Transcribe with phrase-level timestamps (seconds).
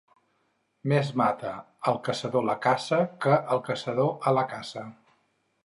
[0.93, 1.51] Més mata
[1.91, 4.89] al caçador la caça que el caçador a la caça.